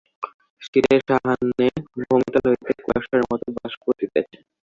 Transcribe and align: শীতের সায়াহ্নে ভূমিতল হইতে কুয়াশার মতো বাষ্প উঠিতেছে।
শীতের 0.61 0.99
সায়াহ্নে 1.07 1.67
ভূমিতল 2.01 2.43
হইতে 2.51 2.71
কুয়াশার 2.77 3.21
মতো 3.29 3.45
বাষ্প 3.55 3.81
উঠিতেছে। 3.91 4.37